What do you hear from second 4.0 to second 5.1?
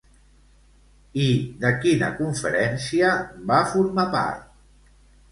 part?